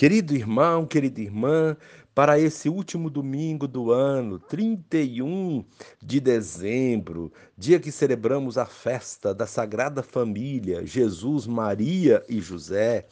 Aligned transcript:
Querido 0.00 0.34
irmão, 0.34 0.86
querida 0.86 1.20
irmã, 1.20 1.76
para 2.14 2.38
esse 2.38 2.70
último 2.70 3.10
domingo 3.10 3.68
do 3.68 3.92
ano, 3.92 4.38
31 4.38 5.62
de 6.02 6.18
dezembro, 6.18 7.30
dia 7.54 7.78
que 7.78 7.92
celebramos 7.92 8.56
a 8.56 8.64
festa 8.64 9.34
da 9.34 9.46
Sagrada 9.46 10.02
Família, 10.02 10.86
Jesus, 10.86 11.46
Maria 11.46 12.24
e 12.30 12.40
José, 12.40 13.06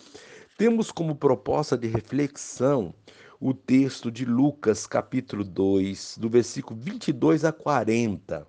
temos 0.57 0.91
como 0.91 1.15
proposta 1.15 1.77
de 1.77 1.89
reflexão 1.89 2.95
o 3.39 3.53
texto 3.53 4.11
de 4.11 4.25
Lucas, 4.25 4.87
capítulo 4.87 5.45
2, 5.45 6.17
do 6.19 6.31
versículo 6.31 6.81
22 6.81 7.45
a 7.45 7.53
40. 7.53 8.47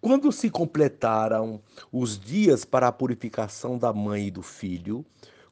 Quando 0.00 0.32
se 0.32 0.48
completaram 0.48 1.60
os 1.92 2.18
dias 2.18 2.64
para 2.64 2.88
a 2.88 2.92
purificação 2.92 3.76
da 3.76 3.92
mãe 3.92 4.28
e 4.28 4.30
do 4.30 4.42
filho, 4.42 5.04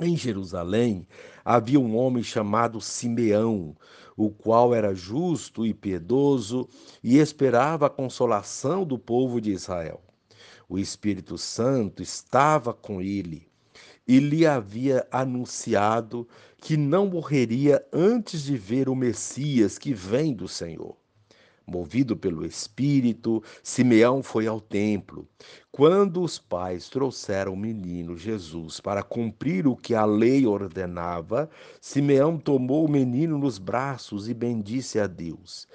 Em 0.00 0.16
Jerusalém 0.16 1.06
havia 1.44 1.78
um 1.78 1.96
homem 1.96 2.22
chamado 2.22 2.80
Simeão, 2.80 3.76
o 4.16 4.30
qual 4.30 4.74
era 4.74 4.94
justo 4.94 5.66
e 5.66 5.74
piedoso 5.74 6.66
e 7.02 7.18
esperava 7.18 7.86
a 7.86 7.90
consolação 7.90 8.84
do 8.84 8.98
povo 8.98 9.40
de 9.40 9.52
Israel. 9.52 10.02
O 10.68 10.78
Espírito 10.78 11.36
Santo 11.36 12.02
estava 12.02 12.72
com 12.72 13.02
ele 13.02 13.46
e 14.08 14.18
lhe 14.18 14.46
havia 14.46 15.06
anunciado 15.10 16.26
que 16.56 16.76
não 16.76 17.06
morreria 17.06 17.84
antes 17.92 18.44
de 18.44 18.56
ver 18.56 18.88
o 18.88 18.96
Messias 18.96 19.78
que 19.78 19.92
vem 19.92 20.32
do 20.32 20.48
Senhor. 20.48 21.01
Movido 21.66 22.16
pelo 22.16 22.44
Espírito, 22.44 23.42
Simeão 23.62 24.22
foi 24.22 24.46
ao 24.46 24.60
templo. 24.60 25.26
Quando 25.70 26.22
os 26.22 26.38
pais 26.38 26.88
trouxeram 26.88 27.54
o 27.54 27.56
menino 27.56 28.16
Jesus 28.16 28.80
para 28.80 29.02
cumprir 29.02 29.66
o 29.66 29.76
que 29.76 29.94
a 29.94 30.04
lei 30.04 30.46
ordenava, 30.46 31.48
Simeão 31.80 32.36
tomou 32.38 32.84
o 32.84 32.90
menino 32.90 33.38
nos 33.38 33.58
braços 33.58 34.28
e 34.28 34.34
bendisse 34.34 34.98
a 34.98 35.06
Deus. 35.06 35.66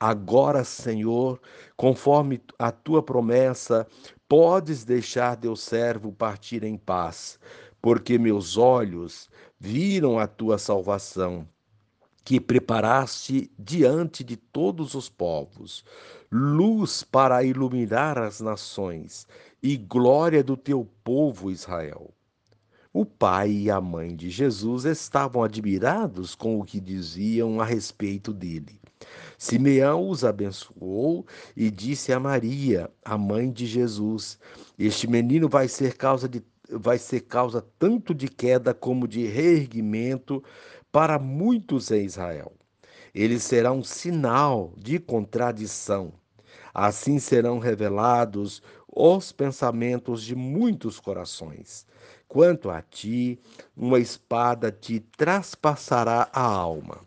Agora, 0.00 0.64
Senhor, 0.64 1.40
conforme 1.76 2.40
a 2.58 2.72
tua 2.72 3.02
promessa, 3.02 3.86
podes 4.28 4.84
deixar 4.84 5.36
teu 5.36 5.54
servo 5.54 6.12
partir 6.12 6.64
em 6.64 6.76
paz, 6.76 7.38
porque 7.80 8.18
meus 8.18 8.56
olhos 8.56 9.30
viram 9.58 10.18
a 10.18 10.26
tua 10.26 10.58
salvação 10.58 11.48
que 12.24 12.40
preparaste 12.40 13.50
diante 13.58 14.24
de 14.24 14.36
todos 14.36 14.94
os 14.94 15.08
povos, 15.08 15.84
luz 16.32 17.02
para 17.04 17.44
iluminar 17.44 18.16
as 18.18 18.40
nações 18.40 19.26
e 19.62 19.76
glória 19.76 20.42
do 20.42 20.56
teu 20.56 20.88
povo 21.04 21.50
Israel. 21.50 22.10
O 22.92 23.04
pai 23.04 23.50
e 23.50 23.70
a 23.70 23.80
mãe 23.80 24.14
de 24.16 24.30
Jesus 24.30 24.84
estavam 24.84 25.42
admirados 25.42 26.34
com 26.34 26.60
o 26.60 26.64
que 26.64 26.80
diziam 26.80 27.60
a 27.60 27.64
respeito 27.64 28.32
dele. 28.32 28.80
Simeão 29.36 30.08
os 30.08 30.24
abençoou 30.24 31.26
e 31.56 31.70
disse 31.70 32.12
a 32.12 32.20
Maria, 32.20 32.90
a 33.04 33.18
mãe 33.18 33.50
de 33.50 33.66
Jesus: 33.66 34.38
Este 34.78 35.06
menino 35.06 35.48
vai 35.48 35.68
ser 35.68 35.96
causa 35.96 36.28
de 36.28 36.42
vai 36.70 36.96
ser 36.96 37.20
causa 37.20 37.64
tanto 37.78 38.14
de 38.14 38.26
queda 38.26 38.72
como 38.72 39.06
de 39.06 39.26
reerguimento 39.26 40.42
para 40.94 41.18
muitos 41.18 41.90
em 41.90 42.04
Israel. 42.04 42.52
Ele 43.12 43.40
será 43.40 43.72
um 43.72 43.82
sinal 43.82 44.72
de 44.76 45.00
contradição. 45.00 46.12
Assim 46.72 47.18
serão 47.18 47.58
revelados 47.58 48.62
os 48.88 49.32
pensamentos 49.32 50.22
de 50.22 50.36
muitos 50.36 51.00
corações. 51.00 51.84
Quanto 52.28 52.70
a 52.70 52.80
ti, 52.80 53.40
uma 53.76 53.98
espada 53.98 54.70
te 54.70 55.00
traspassará 55.00 56.30
a 56.32 56.42
alma. 56.42 57.00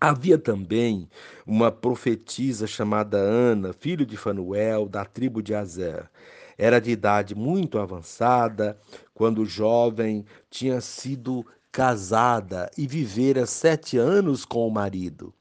Havia 0.00 0.38
também 0.38 1.06
uma 1.46 1.70
profetisa 1.70 2.66
chamada 2.66 3.18
Ana, 3.18 3.74
filho 3.74 4.06
de 4.06 4.16
Fanuel, 4.16 4.88
da 4.88 5.04
tribo 5.04 5.42
de 5.42 5.54
Azer. 5.54 6.10
Era 6.56 6.80
de 6.80 6.92
idade 6.92 7.34
muito 7.34 7.78
avançada, 7.78 8.80
quando 9.12 9.44
jovem 9.44 10.24
tinha 10.48 10.80
sido 10.80 11.44
casada 11.76 12.70
e 12.74 12.86
vivera 12.86 13.44
sete 13.44 13.98
anos 13.98 14.46
com 14.46 14.66
o 14.66 14.70
marido. 14.70 15.34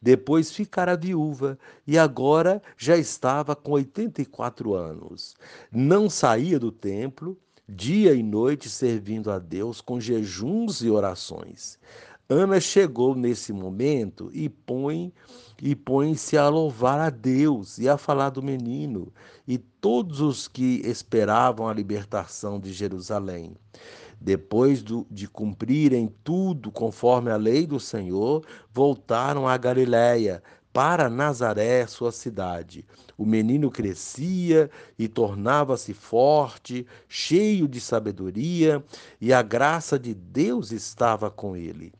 Depois 0.00 0.50
ficara 0.50 0.96
viúva 0.96 1.58
e 1.86 1.98
agora 1.98 2.62
já 2.78 2.96
estava 2.96 3.54
com 3.54 3.72
84 3.72 4.72
anos. 4.72 5.34
Não 5.70 6.08
saía 6.08 6.58
do 6.58 6.72
templo, 6.72 7.38
dia 7.68 8.14
e 8.14 8.22
noite 8.22 8.70
servindo 8.70 9.30
a 9.30 9.38
Deus 9.38 9.82
com 9.82 10.00
jejuns 10.00 10.80
e 10.80 10.88
orações. 10.88 11.78
Ana 12.26 12.58
chegou 12.58 13.14
nesse 13.14 13.52
momento 13.52 14.30
e 14.32 14.48
põe 14.48 15.12
e 15.60 15.76
põe-se 15.76 16.38
a 16.38 16.48
louvar 16.48 16.98
a 17.00 17.10
Deus 17.10 17.76
e 17.76 17.86
a 17.86 17.98
falar 17.98 18.30
do 18.30 18.42
menino 18.42 19.12
e 19.46 19.58
todos 19.58 20.22
os 20.22 20.48
que 20.48 20.80
esperavam 20.86 21.68
a 21.68 21.74
libertação 21.74 22.58
de 22.58 22.72
Jerusalém. 22.72 23.54
Depois 24.22 24.84
do, 24.84 25.04
de 25.10 25.26
cumprirem 25.26 26.14
tudo 26.22 26.70
conforme 26.70 27.28
a 27.28 27.36
lei 27.36 27.66
do 27.66 27.80
Senhor, 27.80 28.46
voltaram 28.72 29.48
a 29.48 29.56
Galiléia, 29.56 30.40
para 30.72 31.10
Nazaré, 31.10 31.84
sua 31.88 32.12
cidade. 32.12 32.86
O 33.18 33.26
menino 33.26 33.68
crescia 33.68 34.70
e 34.96 35.08
tornava-se 35.08 35.92
forte, 35.92 36.86
cheio 37.08 37.66
de 37.66 37.80
sabedoria, 37.80 38.82
e 39.20 39.32
a 39.32 39.42
graça 39.42 39.98
de 39.98 40.14
Deus 40.14 40.70
estava 40.70 41.28
com 41.28 41.56
ele. 41.56 41.92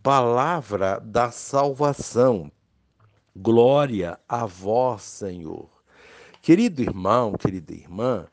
Palavra 0.00 1.00
da 1.00 1.32
salvação. 1.32 2.52
Glória 3.36 4.16
a 4.28 4.46
vós, 4.46 5.02
Senhor. 5.02 5.68
Querido 6.40 6.82
irmão, 6.82 7.32
querida 7.32 7.72
irmã, 7.74 8.26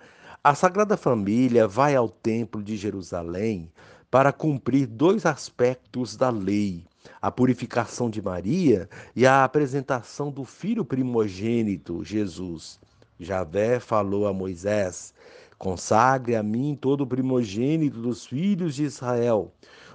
a 0.44 0.56
Sagrada 0.56 0.98
Família 0.98 1.68
vai 1.68 1.96
ao 1.96 2.10
Templo 2.10 2.64
de 2.64 2.76
Jerusalém 2.76 3.72
para 4.10 4.34
cumprir 4.34 4.88
dois 4.88 5.24
aspectos 5.24 6.18
da 6.18 6.32
lei: 6.32 6.84
a 7.22 7.30
purificação 7.30 8.10
de 8.10 8.24
Maria 8.24 8.90
e 9.16 9.28
a 9.28 9.44
apresentação 9.44 10.32
do 10.32 10.44
filho 10.44 10.84
primogênito, 10.84 12.04
Jesus. 12.04 12.80
Javé 13.20 13.80
falou 13.80 14.26
a 14.26 14.34
Moisés: 14.34 15.14
Consagre 15.60 16.36
a 16.36 16.42
mim 16.42 16.76
todo 16.80 17.02
o 17.02 17.08
primogênito 17.08 18.02
dos 18.02 18.26
filhos 18.26 18.74
de 18.74 18.84
Israel, 18.84 19.54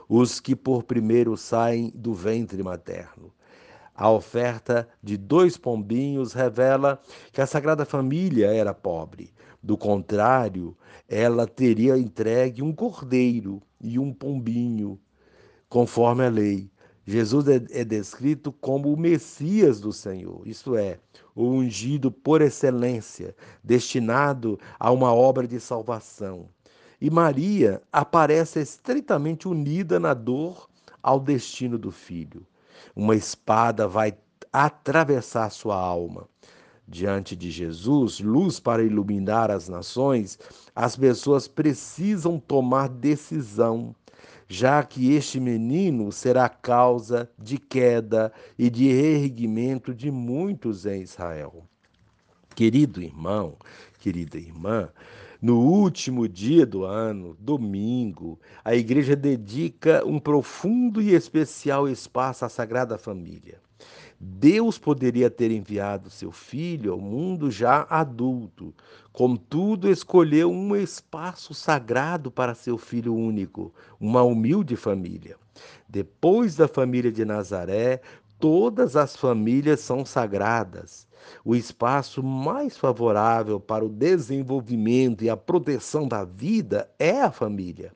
os 0.08 0.38
que 0.38 0.54
por 0.54 0.84
primeiro 0.84 1.36
saem 1.36 1.90
do 1.92 2.14
ventre 2.14 2.62
materno. 2.62 3.32
A 3.96 4.10
oferta 4.10 4.86
de 5.02 5.16
dois 5.16 5.56
pombinhos 5.56 6.34
revela 6.34 7.00
que 7.32 7.40
a 7.40 7.46
Sagrada 7.46 7.86
Família 7.86 8.52
era 8.52 8.74
pobre. 8.74 9.32
Do 9.62 9.74
contrário, 9.78 10.76
ela 11.08 11.46
teria 11.46 11.96
entregue 11.96 12.62
um 12.62 12.74
cordeiro 12.74 13.62
e 13.80 13.98
um 13.98 14.12
pombinho, 14.12 15.00
conforme 15.66 16.26
a 16.26 16.28
lei. 16.28 16.70
Jesus 17.06 17.48
é, 17.48 17.54
é 17.70 17.84
descrito 17.84 18.52
como 18.52 18.92
o 18.92 18.98
Messias 18.98 19.80
do 19.80 19.92
Senhor, 19.94 20.46
isto 20.46 20.76
é, 20.76 20.98
o 21.34 21.44
ungido 21.44 22.10
por 22.12 22.42
excelência, 22.42 23.34
destinado 23.64 24.60
a 24.78 24.90
uma 24.90 25.14
obra 25.14 25.48
de 25.48 25.58
salvação. 25.58 26.50
E 27.00 27.08
Maria 27.08 27.80
aparece 27.90 28.60
estreitamente 28.60 29.48
unida 29.48 29.98
na 29.98 30.12
dor 30.12 30.68
ao 31.02 31.18
destino 31.18 31.78
do 31.78 31.90
filho. 31.90 32.46
Uma 32.94 33.14
espada 33.14 33.86
vai 33.86 34.16
atravessar 34.52 35.50
sua 35.50 35.76
alma. 35.76 36.28
Diante 36.88 37.34
de 37.34 37.50
Jesus, 37.50 38.20
luz 38.20 38.60
para 38.60 38.82
iluminar 38.82 39.50
as 39.50 39.68
nações, 39.68 40.38
as 40.74 40.96
pessoas 40.96 41.48
precisam 41.48 42.38
tomar 42.38 42.88
decisão, 42.88 43.94
já 44.48 44.84
que 44.84 45.12
este 45.12 45.40
menino 45.40 46.12
será 46.12 46.48
causa 46.48 47.28
de 47.36 47.58
queda 47.58 48.32
e 48.56 48.70
de 48.70 48.88
erguimento 48.88 49.92
de 49.92 50.10
muitos 50.12 50.86
em 50.86 51.02
Israel. 51.02 51.64
Querido 52.54 53.02
irmão, 53.02 53.56
querida 53.98 54.38
irmã, 54.38 54.88
No 55.40 55.60
último 55.60 56.26
dia 56.26 56.64
do 56.64 56.84
ano, 56.84 57.36
domingo, 57.38 58.38
a 58.64 58.74
igreja 58.74 59.14
dedica 59.14 60.02
um 60.06 60.18
profundo 60.18 61.02
e 61.02 61.14
especial 61.14 61.88
espaço 61.88 62.44
à 62.44 62.48
Sagrada 62.48 62.96
Família. 62.96 63.60
Deus 64.18 64.78
poderia 64.78 65.28
ter 65.28 65.50
enviado 65.50 66.08
seu 66.08 66.32
filho 66.32 66.92
ao 66.92 66.98
mundo 66.98 67.50
já 67.50 67.86
adulto, 67.90 68.74
contudo, 69.12 69.90
escolheu 69.90 70.50
um 70.50 70.74
espaço 70.74 71.52
sagrado 71.52 72.30
para 72.30 72.54
seu 72.54 72.78
filho 72.78 73.14
único, 73.14 73.74
uma 74.00 74.22
humilde 74.22 74.74
família. 74.74 75.36
Depois 75.86 76.56
da 76.56 76.66
família 76.66 77.12
de 77.12 77.26
Nazaré, 77.26 78.00
todas 78.38 78.96
as 78.96 79.14
famílias 79.14 79.80
são 79.80 80.06
sagradas. 80.06 81.06
O 81.44 81.54
espaço 81.54 82.22
mais 82.22 82.76
favorável 82.76 83.60
para 83.60 83.84
o 83.84 83.88
desenvolvimento 83.88 85.24
e 85.24 85.30
a 85.30 85.36
proteção 85.36 86.06
da 86.06 86.24
vida 86.24 86.90
é 86.98 87.22
a 87.22 87.30
família. 87.30 87.92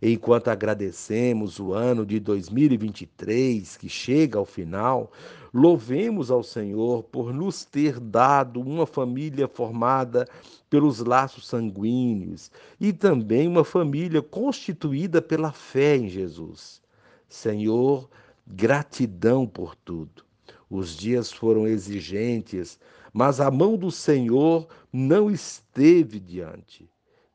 Enquanto 0.00 0.48
agradecemos 0.48 1.58
o 1.58 1.72
ano 1.72 2.06
de 2.06 2.20
2023 2.20 3.76
que 3.76 3.88
chega 3.88 4.38
ao 4.38 4.44
final, 4.44 5.10
louvemos 5.52 6.30
ao 6.30 6.42
Senhor 6.42 7.02
por 7.02 7.32
nos 7.32 7.64
ter 7.64 7.98
dado 7.98 8.60
uma 8.60 8.86
família 8.86 9.48
formada 9.48 10.26
pelos 10.70 11.00
laços 11.00 11.48
sanguíneos 11.48 12.50
e 12.80 12.92
também 12.92 13.48
uma 13.48 13.64
família 13.64 14.22
constituída 14.22 15.20
pela 15.20 15.50
fé 15.50 15.96
em 15.96 16.08
Jesus. 16.08 16.80
Senhor, 17.28 18.08
gratidão 18.46 19.46
por 19.46 19.74
tudo. 19.74 20.27
Os 20.70 20.96
dias 20.96 21.32
foram 21.32 21.66
exigentes, 21.66 22.78
mas 23.12 23.40
a 23.40 23.50
mão 23.50 23.76
do 23.76 23.90
Senhor 23.90 24.68
não 24.92 25.30
esteve 25.30 26.20
diante 26.20 26.88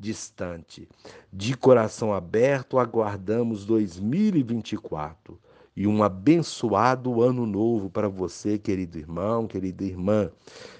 distante. 0.03 0.87
De 1.31 1.55
coração 1.55 2.13
aberto, 2.13 2.77
aguardamos 2.77 3.65
2024 3.65 5.39
e 5.75 5.87
um 5.87 6.03
abençoado 6.03 7.21
ano 7.21 7.45
novo 7.45 7.89
para 7.89 8.09
você, 8.09 8.59
querido 8.59 8.99
irmão, 8.99 9.47
querida 9.47 9.83
irmã. 9.83 10.29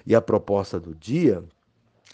E 0.06 0.14
a 0.14 0.20
proposta 0.20 0.78
do 0.78 0.94
dia, 0.94 1.42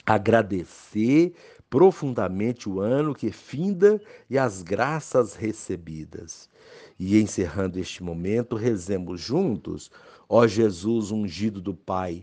agradecer 0.07 1.35
profundamente 1.70 2.69
o 2.69 2.81
ano 2.81 3.14
que 3.14 3.31
finda 3.31 4.02
e 4.28 4.37
as 4.37 4.61
graças 4.61 5.37
recebidas. 5.37 6.50
E 6.99 7.19
encerrando 7.19 7.78
este 7.78 8.02
momento, 8.02 8.56
rezemos 8.56 9.20
juntos, 9.20 9.90
ó 10.28 10.46
Jesus 10.46 11.12
ungido 11.12 11.61
do 11.61 11.72
Pai, 11.72 12.22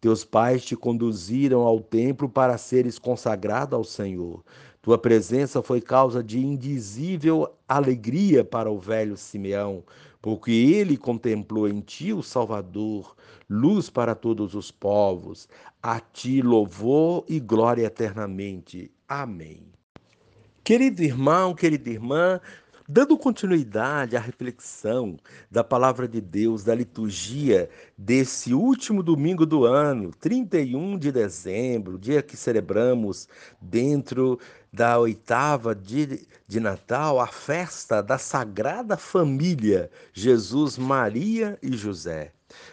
teus 0.00 0.24
pais 0.24 0.64
te 0.64 0.76
conduziram 0.76 1.60
ao 1.62 1.80
templo 1.80 2.28
para 2.28 2.58
seres 2.58 2.98
consagrado 2.98 3.74
ao 3.74 3.82
Senhor. 3.82 4.44
Tua 4.80 4.96
presença 4.96 5.60
foi 5.60 5.80
causa 5.80 6.22
de 6.22 6.38
indizível 6.38 7.52
alegria 7.68 8.44
para 8.44 8.70
o 8.70 8.78
velho 8.78 9.16
Simeão, 9.16 9.82
porque 10.28 10.50
ele 10.52 10.98
contemplou 10.98 11.66
em 11.66 11.80
ti 11.80 12.12
o 12.12 12.22
Salvador, 12.22 13.16
luz 13.48 13.88
para 13.88 14.14
todos 14.14 14.54
os 14.54 14.70
povos. 14.70 15.48
A 15.82 16.00
ti 16.00 16.42
louvor 16.42 17.24
e 17.26 17.40
glória 17.40 17.86
eternamente. 17.86 18.92
Amém. 19.08 19.72
Querido 20.62 21.02
irmão, 21.02 21.54
querida 21.54 21.88
irmã, 21.88 22.42
Dando 22.90 23.18
continuidade 23.18 24.16
à 24.16 24.20
reflexão 24.20 25.18
da 25.50 25.62
palavra 25.62 26.08
de 26.08 26.22
Deus, 26.22 26.64
da 26.64 26.74
liturgia 26.74 27.68
desse 27.98 28.54
último 28.54 29.02
domingo 29.02 29.44
do 29.44 29.66
ano, 29.66 30.10
31 30.18 30.96
de 30.96 31.12
dezembro, 31.12 31.98
dia 31.98 32.22
que 32.22 32.34
celebramos 32.34 33.28
dentro 33.60 34.40
da 34.72 34.98
oitava 34.98 35.74
de, 35.74 36.26
de 36.46 36.60
Natal, 36.60 37.20
a 37.20 37.26
festa 37.26 38.02
da 38.02 38.16
Sagrada 38.16 38.96
Família, 38.96 39.90
Jesus, 40.14 40.78
Maria 40.78 41.58
e 41.62 41.76
José. 41.76 42.32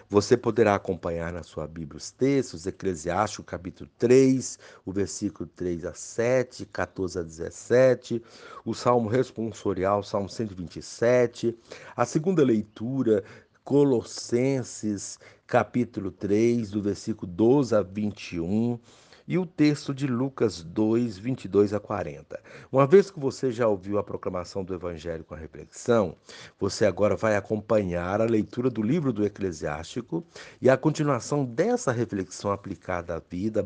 Você 0.10 0.38
poderá 0.38 0.76
acompanhar 0.76 1.34
na 1.34 1.44
sua 1.44 1.68
Bíblia 1.68 1.98
os 1.98 2.12
textos, 2.12 2.66
Eclesiástico 2.66 3.44
capítulo 3.44 3.90
3, 3.98 4.58
o 4.86 4.92
versículo 4.92 5.50
3 5.56 5.86
a 5.86 5.94
7, 5.94 6.66
14 6.66 7.20
a 7.20 7.24
17, 7.24 8.24
o 8.64 8.74
Salmo 8.74 9.10
responsorial, 9.10 10.02
Salmo 10.04 10.30
127, 10.30 11.58
a 11.96 12.06
segunda 12.06 12.44
leitura, 12.44 13.24
Colossenses 13.64 15.20
capítulo 15.48 16.12
3, 16.12 16.72
do 16.72 16.82
versículo 16.82 17.32
12 17.32 17.76
a 17.76 17.82
21, 17.82 18.80
e 19.28 19.38
o 19.38 19.46
texto 19.46 19.94
de 19.94 20.08
Lucas 20.08 20.64
2, 20.64 21.18
22 21.18 21.74
a 21.74 21.80
40. 21.80 22.40
Uma 22.72 22.86
vez 22.86 23.10
que 23.10 23.20
você 23.20 23.52
já 23.52 23.68
ouviu 23.68 23.98
a 23.98 24.04
proclamação 24.04 24.64
do 24.64 24.74
Evangelho 24.74 25.24
com 25.24 25.34
a 25.34 25.38
reflexão, 25.38 26.16
você 26.60 26.86
agora 26.86 27.16
vai 27.16 27.36
acompanhar 27.36 28.22
a 28.22 28.26
leitura 28.26 28.70
do 28.70 28.82
livro 28.82 29.12
do 29.12 29.26
Eclesiástico 29.26 30.24
e 30.62 30.70
a 30.70 30.78
continuação 30.78 31.44
dessa 31.44 31.92
reflexão 31.92 32.52
aplicada 32.52 33.16
à 33.16 33.20
vida, 33.20 33.66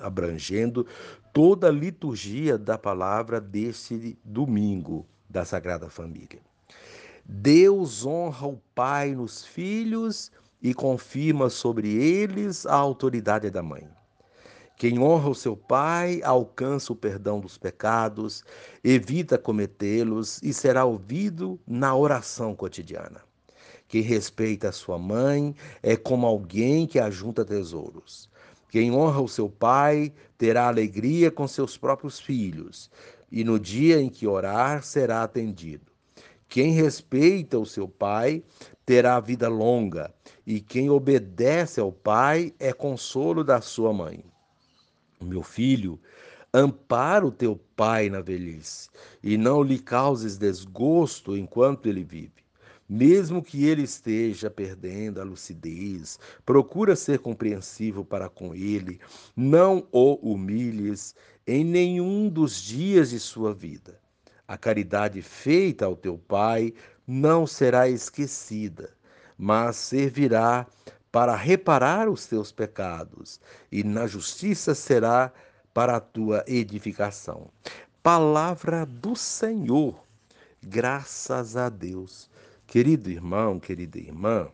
abrangendo 0.00 0.86
toda 1.32 1.68
a 1.68 1.72
liturgia 1.72 2.58
da 2.58 2.76
palavra 2.76 3.40
deste 3.40 4.18
domingo 4.24 5.06
da 5.28 5.44
Sagrada 5.44 5.88
Família. 5.88 6.40
Deus 7.24 8.04
honra 8.04 8.48
o 8.48 8.60
Pai 8.74 9.14
nos 9.14 9.44
filhos 9.44 10.32
e 10.60 10.74
confirma 10.74 11.48
sobre 11.48 11.88
eles 11.94 12.66
a 12.66 12.74
autoridade 12.74 13.48
da 13.50 13.62
mãe. 13.62 13.99
Quem 14.80 14.98
honra 14.98 15.28
o 15.28 15.34
seu 15.34 15.54
pai 15.54 16.22
alcança 16.24 16.90
o 16.90 16.96
perdão 16.96 17.38
dos 17.38 17.58
pecados, 17.58 18.42
evita 18.82 19.36
cometê-los 19.36 20.40
e 20.42 20.54
será 20.54 20.86
ouvido 20.86 21.60
na 21.66 21.94
oração 21.94 22.56
cotidiana. 22.56 23.20
Quem 23.86 24.00
respeita 24.00 24.70
a 24.70 24.72
sua 24.72 24.98
mãe 24.98 25.54
é 25.82 25.98
como 25.98 26.26
alguém 26.26 26.86
que 26.86 26.98
ajunta 26.98 27.44
tesouros. 27.44 28.30
Quem 28.70 28.90
honra 28.90 29.20
o 29.20 29.28
seu 29.28 29.50
pai 29.50 30.14
terá 30.38 30.68
alegria 30.68 31.30
com 31.30 31.46
seus 31.46 31.76
próprios 31.76 32.18
filhos, 32.18 32.90
e 33.30 33.44
no 33.44 33.60
dia 33.60 34.00
em 34.00 34.08
que 34.08 34.26
orar 34.26 34.82
será 34.82 35.22
atendido. 35.22 35.92
Quem 36.48 36.72
respeita 36.72 37.58
o 37.58 37.66
seu 37.66 37.86
pai 37.86 38.42
terá 38.86 39.20
vida 39.20 39.46
longa, 39.46 40.10
e 40.46 40.58
quem 40.58 40.88
obedece 40.88 41.80
ao 41.80 41.92
pai 41.92 42.54
é 42.58 42.72
consolo 42.72 43.44
da 43.44 43.60
sua 43.60 43.92
mãe. 43.92 44.24
Meu 45.22 45.42
filho, 45.42 46.00
ampara 46.52 47.26
o 47.26 47.30
teu 47.30 47.56
pai 47.76 48.08
na 48.08 48.20
velhice 48.20 48.88
e 49.22 49.36
não 49.36 49.62
lhe 49.62 49.78
causes 49.78 50.38
desgosto 50.38 51.36
enquanto 51.36 51.86
ele 51.86 52.02
vive. 52.02 52.40
Mesmo 52.88 53.40
que 53.40 53.66
ele 53.66 53.82
esteja 53.82 54.50
perdendo 54.50 55.20
a 55.20 55.24
lucidez, 55.24 56.18
procura 56.44 56.96
ser 56.96 57.20
compreensivo 57.20 58.04
para 58.04 58.28
com 58.28 58.52
ele, 58.52 58.98
não 59.36 59.86
o 59.92 60.14
humilhes 60.14 61.14
em 61.46 61.64
nenhum 61.64 62.28
dos 62.28 62.60
dias 62.60 63.10
de 63.10 63.20
sua 63.20 63.54
vida. 63.54 64.00
A 64.48 64.58
caridade 64.58 65.22
feita 65.22 65.84
ao 65.84 65.94
teu 65.94 66.18
pai 66.18 66.74
não 67.06 67.46
será 67.46 67.88
esquecida, 67.88 68.90
mas 69.38 69.76
servirá 69.76 70.66
para 71.12 71.34
reparar 71.34 72.08
os 72.08 72.26
teus 72.26 72.52
pecados, 72.52 73.40
e 73.70 73.82
na 73.82 74.06
justiça 74.06 74.74
será 74.74 75.32
para 75.74 75.96
a 75.96 76.00
tua 76.00 76.44
edificação. 76.46 77.50
Palavra 78.02 78.86
do 78.86 79.16
Senhor, 79.16 80.02
graças 80.62 81.56
a 81.56 81.68
Deus. 81.68 82.30
Querido 82.66 83.10
irmão, 83.10 83.58
querida 83.58 83.98
irmã, 83.98 84.48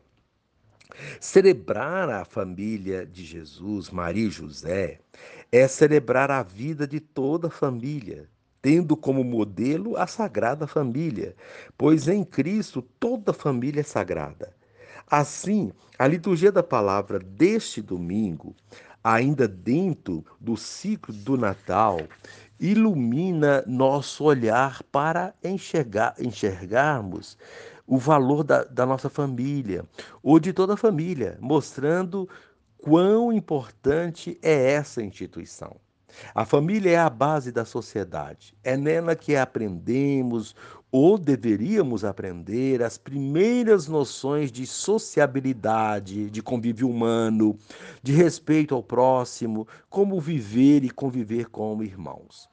celebrar 1.21 2.09
a 2.09 2.25
família 2.25 3.05
de 3.05 3.25
Jesus, 3.25 3.91
Maria 3.91 4.27
e 4.27 4.31
José, 4.31 5.01
é 5.53 5.69
celebrar 5.69 6.31
a 6.31 6.43
vida 6.43 6.87
de 6.87 6.99
toda 6.99 7.49
a 7.49 7.51
família, 7.51 8.29
tendo 8.63 8.97
como 8.97 9.23
modelo 9.23 9.97
a 9.97 10.07
Sagrada 10.07 10.67
Família, 10.67 11.37
pois 11.77 12.09
em 12.09 12.25
Cristo 12.25 12.81
toda 12.81 13.33
família 13.35 13.81
é 13.81 13.85
sagrada. 13.85 14.56
Assim, 15.09 15.73
a 15.99 16.07
liturgia 16.07 16.51
da 16.51 16.63
palavra 16.63 17.19
deste 17.19 17.81
domingo, 17.81 18.55
ainda 19.03 19.47
dentro 19.47 20.25
do 20.41 20.57
ciclo 20.57 21.15
do 21.15 21.37
Natal, 21.37 22.01
ilumina 22.59 23.63
nosso 23.67 24.25
olhar 24.25 24.83
para 24.85 25.33
enxergar, 25.45 26.15
enxergarmos 26.19 27.39
o 27.87 27.99
valor 27.99 28.43
da, 28.43 28.65
da 28.65 28.85
nossa 28.85 29.09
família, 29.09 29.85
ou 30.23 30.41
de 30.41 30.53
toda 30.53 30.75
a 30.75 30.77
família, 30.77 31.39
mostrando 31.41 32.29
quão 32.77 33.33
importante 33.33 34.37
é 34.43 34.73
essa 34.73 35.03
instituição. 35.03 35.77
A 36.35 36.45
família 36.45 36.91
é 36.91 36.99
a 36.99 37.11
base 37.11 37.51
da 37.51 37.65
sociedade. 37.65 38.55
É 38.63 38.77
nela 38.77 39.17
que 39.17 39.37
aprendemos 39.37 40.55
ou 40.91 41.19
deveríamos 41.19 42.05
aprender 42.05 42.83
as 42.83 42.97
primeiras 42.97 43.89
noções 43.89 44.53
de 44.53 44.67
sociabilidade, 44.67 46.31
de 46.31 46.43
convívio 46.43 46.89
humano, 46.89 47.59
de 48.03 48.13
respeito 48.13 48.75
ao 48.75 48.83
próximo, 48.83 49.67
como 49.91 50.21
viver 50.21 50.85
e 50.85 50.91
conviver 50.91 51.49
como 51.51 51.83
irmãos. 51.83 52.49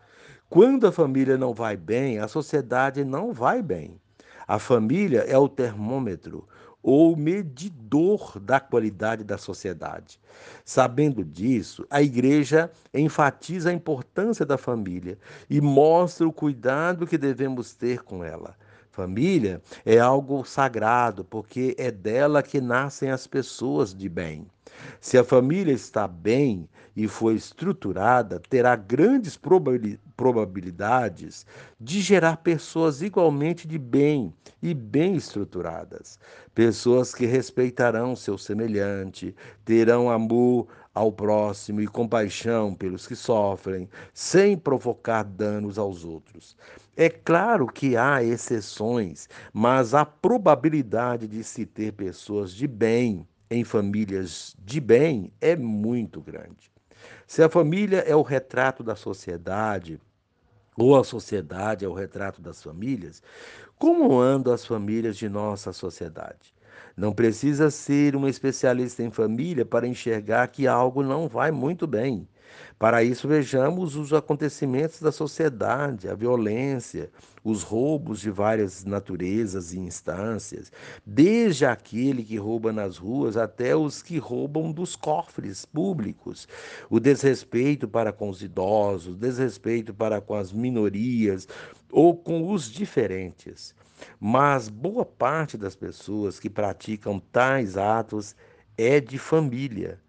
Quando 0.50 0.88
a 0.88 0.92
família 0.92 1.38
não 1.38 1.54
vai 1.54 1.78
bem, 1.78 2.20
a 2.20 2.28
sociedade 2.28 3.04
não 3.04 3.32
vai 3.32 3.62
bem. 3.62 4.00
A 4.48 4.60
família 4.60 5.22
é 5.22 5.38
o 5.38 5.48
termômetro 5.48 6.48
ou 6.84 7.16
medidor 7.16 8.38
da 8.40 8.60
qualidade 8.60 9.24
da 9.24 9.38
sociedade. 9.38 10.20
Sabendo 10.66 11.24
disso, 11.24 11.88
a 11.90 12.02
igreja 12.02 12.70
enfatiza 12.94 13.70
a 13.70 13.74
importância 13.74 14.46
da 14.46 14.58
família 14.58 15.18
e 15.50 15.62
mostra 15.62 16.28
o 16.28 16.34
cuidado 16.34 17.08
que 17.08 17.18
devemos 17.18 17.74
ter 17.74 18.04
com 18.04 18.24
ela. 18.24 18.56
Família 18.92 19.60
é 19.84 19.98
algo 19.98 20.46
sagrado, 20.46 21.24
porque 21.24 21.74
é 21.80 21.90
dela 21.90 22.44
que 22.44 22.62
nascem 22.62 23.10
as 23.10 23.26
pessoas 23.26 23.92
de 23.92 24.08
bem. 24.08 24.46
Se 25.00 25.18
a 25.18 25.24
família 25.24 25.74
está 25.74 26.08
bem 26.08 26.70
e 26.96 27.08
foi 27.08 27.36
estruturada, 27.36 28.40
terá 28.50 28.76
grandes 28.76 29.40
probabilidades 30.16 31.46
de 31.80 32.02
gerar 32.02 32.38
pessoas 32.38 33.02
igualmente 33.02 33.68
de 33.68 33.80
bem 33.80 34.34
e 34.62 34.74
bem 34.74 35.16
estruturadas. 35.16 36.20
Pessoas 36.54 37.14
que 37.14 37.26
respeitarão 37.26 38.16
seu 38.16 38.38
semelhante, 38.38 39.36
terão 39.66 40.10
amor 40.10 40.68
ao 40.94 41.12
próximo 41.12 41.82
e 41.82 41.88
compaixão 41.88 42.76
pelos 42.76 43.08
que 43.08 43.16
sofrem, 43.16 43.90
sem 44.14 44.56
provocar 44.56 45.24
danos 45.24 45.80
aos 45.80 46.06
outros. 46.06 46.56
É 46.96 47.10
claro 47.10 47.66
que 47.66 47.98
há 47.98 48.24
exceções, 48.24 49.28
mas 49.52 49.96
a 49.96 50.06
probabilidade 50.06 51.28
de 51.28 51.44
se 51.44 51.66
ter 51.66 51.94
pessoas 51.94 52.54
de 52.54 52.68
bem 52.68 53.28
em 53.54 53.64
famílias 53.64 54.56
de 54.60 54.80
bem 54.80 55.32
é 55.40 55.56
muito 55.56 56.20
grande. 56.22 56.72
Se 57.28 57.44
a 57.44 57.50
família 57.50 58.00
é 58.00 58.16
o 58.16 58.22
retrato 58.22 58.84
da 58.84 58.96
sociedade, 58.96 60.00
ou 60.76 60.98
a 60.98 61.04
sociedade 61.04 61.86
é 61.86 61.88
o 61.88 61.94
retrato 61.94 62.42
das 62.42 62.62
famílias, 62.62 63.22
como 63.78 64.20
andam 64.20 64.54
as 64.54 64.66
famílias 64.66 65.18
de 65.18 65.30
nossa 65.30 65.72
sociedade? 65.72 66.54
Não 66.96 67.14
precisa 67.14 67.70
ser 67.70 68.16
um 68.16 68.28
especialista 68.28 69.04
em 69.04 69.12
família 69.12 69.66
para 69.66 69.88
enxergar 69.88 70.48
que 70.48 70.68
algo 70.68 71.04
não 71.04 71.28
vai 71.28 71.52
muito 71.52 71.88
bem. 71.88 72.28
Para 72.78 73.04
isso, 73.04 73.28
vejamos 73.28 73.96
os 73.96 74.14
acontecimentos 74.14 75.02
da 75.02 75.12
sociedade, 75.12 76.10
a 76.10 76.16
violência, 76.16 77.10
os 77.44 77.64
roubos 77.64 78.20
de 78.20 78.30
várias 78.30 78.84
naturezas 78.84 79.74
e 79.74 79.80
instâncias, 79.80 80.72
desde 81.06 81.66
aquele 81.66 82.24
que 82.24 82.38
rouba 82.38 82.72
nas 82.72 82.98
ruas 82.98 83.38
até 83.38 83.76
os 83.76 84.02
que 84.02 84.18
roubam 84.18 84.72
dos 84.72 84.96
cofres 84.96 85.66
públicos, 85.66 86.48
o 86.90 87.00
desrespeito 87.00 87.88
para 87.88 88.12
com 88.14 88.30
os 88.30 88.42
idosos, 88.42 89.18
desrespeito 89.18 89.94
para 89.94 90.22
com 90.22 90.36
as 90.36 90.52
minorias 90.52 91.48
ou 91.92 92.16
com 92.16 92.52
os 92.52 92.70
diferentes. 92.70 93.76
Mas 94.20 94.70
boa 94.70 95.06
parte 95.06 95.58
das 95.58 95.76
pessoas 95.76 96.40
que 96.40 96.50
praticam 96.50 97.20
tais 97.20 97.78
atos 97.78 98.36
é 98.78 99.00
de 99.00 99.18
família. 99.18 100.00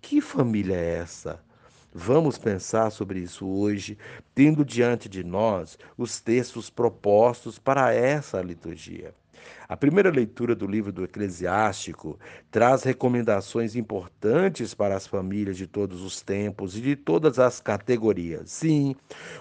Que 0.00 0.20
família 0.20 0.76
é 0.76 0.98
essa? 0.98 1.40
Vamos 1.96 2.36
pensar 2.36 2.90
sobre 2.90 3.20
isso 3.20 3.46
hoje, 3.46 3.96
tendo 4.34 4.64
diante 4.64 5.08
de 5.08 5.22
nós 5.22 5.78
os 5.96 6.20
textos 6.20 6.68
propostos 6.68 7.56
para 7.56 7.94
essa 7.94 8.42
liturgia. 8.42 9.14
A 9.68 9.76
primeira 9.76 10.10
leitura 10.10 10.54
do 10.54 10.66
livro 10.66 10.92
do 10.92 11.04
Eclesiástico 11.04 12.18
traz 12.50 12.82
recomendações 12.82 13.76
importantes 13.76 14.74
para 14.74 14.96
as 14.96 15.06
famílias 15.06 15.56
de 15.56 15.66
todos 15.66 16.02
os 16.02 16.20
tempos 16.20 16.76
e 16.76 16.80
de 16.80 16.96
todas 16.96 17.38
as 17.38 17.60
categorias. 17.60 18.50
Sim, 18.50 18.94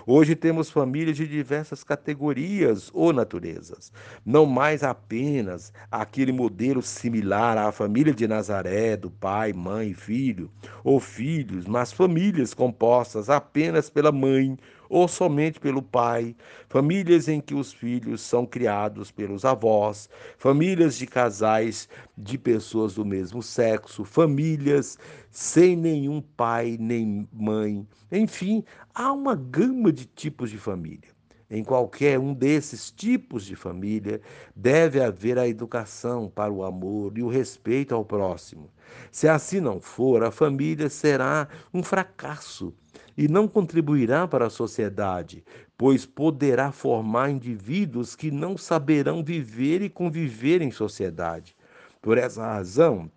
hoje 0.05 0.35
temos 0.35 0.69
famílias 0.69 1.17
de 1.17 1.27
diversas 1.27 1.83
categorias 1.83 2.89
ou 2.93 3.11
naturezas. 3.13 3.91
Não 4.25 4.45
mais 4.45 4.83
apenas 4.83 5.73
aquele 5.91 6.31
modelo 6.31 6.81
similar 6.81 7.57
à 7.57 7.71
família 7.71 8.13
de 8.13 8.27
Nazaré, 8.27 8.95
do 8.95 9.09
pai, 9.09 9.53
mãe 9.53 9.93
filho, 9.93 10.49
ou 10.83 10.99
filhos, 10.99 11.65
mas 11.65 11.91
famílias 11.91 12.53
compostas 12.53 13.29
apenas 13.29 13.89
pela 13.89 14.11
mãe 14.11 14.57
ou 14.93 15.07
somente 15.07 15.59
pelo 15.59 15.81
pai, 15.81 16.35
famílias 16.69 17.27
em 17.27 17.41
que 17.41 17.55
os 17.55 17.73
filhos 17.73 18.21
são 18.21 18.45
criados 18.45 19.09
pelos 19.09 19.43
avós, 19.43 20.07
famílias 20.37 20.95
de 20.95 21.07
casais 21.07 21.89
de 22.15 22.37
pessoas 22.37 22.93
do 22.93 23.03
mesmo 23.03 23.41
sexo, 23.41 24.05
famílias 24.05 24.99
sem 25.31 25.75
nenhum 25.75 26.21
pai 26.21 26.77
nem 26.79 27.27
mãe. 27.33 27.87
Enfim, 28.11 28.63
há 28.93 29.11
uma 29.11 29.33
gama 29.33 29.91
de 29.91 30.05
tipos 30.05 30.51
de 30.51 30.59
família. 30.59 31.09
Em 31.49 31.63
qualquer 31.63 32.19
um 32.19 32.31
desses 32.31 32.91
tipos 32.91 33.45
de 33.45 33.55
família, 33.55 34.21
deve 34.55 35.01
haver 35.01 35.39
a 35.39 35.47
educação 35.47 36.29
para 36.29 36.53
o 36.53 36.63
amor 36.63 37.17
e 37.17 37.23
o 37.23 37.29
respeito 37.29 37.95
ao 37.95 38.05
próximo. 38.05 38.69
Se 39.11 39.27
assim 39.27 39.59
não 39.59 39.81
for, 39.81 40.23
a 40.23 40.29
família 40.29 40.87
será 40.87 41.47
um 41.73 41.81
fracasso 41.81 42.71
e 43.17 43.27
não 43.27 43.47
contribuirá 43.47 44.27
para 44.27 44.47
a 44.47 44.49
sociedade, 44.49 45.43
pois 45.77 46.05
poderá 46.05 46.71
formar 46.71 47.29
indivíduos 47.29 48.15
que 48.15 48.31
não 48.31 48.57
saberão 48.57 49.23
viver 49.23 49.81
e 49.81 49.89
conviver 49.89 50.61
em 50.61 50.71
sociedade. 50.71 51.55
Por 52.01 52.17
essa 52.17 52.43
razão, 52.43 53.09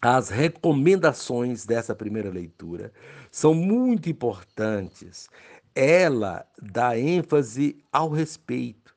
as 0.00 0.28
recomendações 0.28 1.64
dessa 1.64 1.94
primeira 1.94 2.30
leitura 2.30 2.92
são 3.30 3.54
muito 3.54 4.08
importantes. 4.08 5.28
Ela 5.74 6.46
dá 6.60 6.98
ênfase 6.98 7.76
ao 7.92 8.10
respeito 8.10 8.93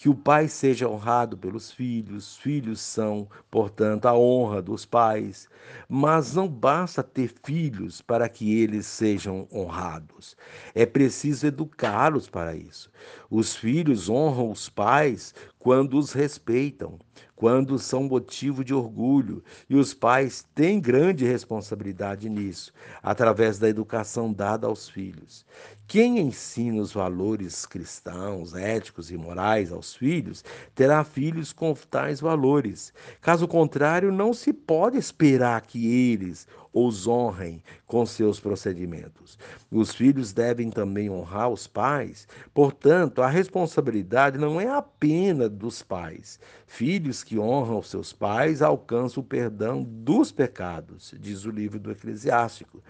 que 0.00 0.08
o 0.08 0.14
pai 0.14 0.48
seja 0.48 0.88
honrado 0.88 1.36
pelos 1.36 1.70
filhos, 1.70 2.34
filhos 2.38 2.80
são, 2.80 3.28
portanto, 3.50 4.06
a 4.06 4.16
honra 4.16 4.62
dos 4.62 4.86
pais. 4.86 5.46
Mas 5.86 6.34
não 6.34 6.48
basta 6.48 7.02
ter 7.02 7.30
filhos 7.44 8.00
para 8.00 8.26
que 8.26 8.58
eles 8.62 8.86
sejam 8.86 9.46
honrados. 9.52 10.38
É 10.74 10.86
preciso 10.86 11.46
educá-los 11.46 12.30
para 12.30 12.56
isso. 12.56 12.90
Os 13.30 13.54
filhos 13.54 14.08
honram 14.08 14.50
os 14.50 14.70
pais 14.70 15.34
quando 15.58 15.98
os 15.98 16.12
respeitam, 16.12 16.98
quando 17.36 17.78
são 17.78 18.04
motivo 18.04 18.64
de 18.64 18.72
orgulho, 18.72 19.44
e 19.68 19.76
os 19.76 19.92
pais 19.92 20.46
têm 20.54 20.80
grande 20.80 21.26
responsabilidade 21.26 22.26
nisso, 22.30 22.72
através 23.02 23.58
da 23.58 23.68
educação 23.68 24.32
dada 24.32 24.66
aos 24.66 24.88
filhos. 24.88 25.44
Quem 25.90 26.20
ensina 26.20 26.80
os 26.80 26.92
valores 26.92 27.66
cristãos, 27.66 28.54
éticos 28.54 29.10
e 29.10 29.16
morais 29.16 29.72
aos 29.72 29.92
filhos, 29.92 30.44
terá 30.72 31.02
filhos 31.02 31.52
com 31.52 31.74
tais 31.74 32.20
valores. 32.20 32.92
Caso 33.20 33.48
contrário, 33.48 34.12
não 34.12 34.32
se 34.32 34.52
pode 34.52 34.96
esperar 34.96 35.60
que 35.62 35.92
eles 35.92 36.46
os 36.72 37.08
honrem 37.08 37.62
com 37.86 38.06
seus 38.06 38.38
procedimentos. 38.38 39.36
Os 39.70 39.92
filhos 39.92 40.32
devem 40.32 40.70
também 40.70 41.10
honrar 41.10 41.48
os 41.48 41.66
pais, 41.66 42.28
portanto, 42.54 43.22
a 43.22 43.28
responsabilidade 43.28 44.38
não 44.38 44.60
é 44.60 44.68
apenas 44.68 45.50
dos 45.50 45.82
pais. 45.82 46.38
Filhos 46.66 47.24
que 47.24 47.38
honram 47.38 47.80
os 47.80 47.90
seus 47.90 48.12
pais 48.12 48.62
alcançam 48.62 49.22
o 49.22 49.26
perdão 49.26 49.82
dos 49.82 50.30
pecados, 50.30 51.12
diz 51.18 51.44
o 51.44 51.50
livro 51.50 51.80
do 51.80 51.90
Eclesiástico. 51.90 52.80